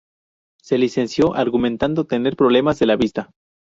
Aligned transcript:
Se 0.63 0.79
licenció 0.79 1.35
argumentando 1.35 2.05
tener 2.05 2.35
problemas 2.35 2.79
de 2.79 2.87
la 2.87 2.95
vista. 2.95 3.29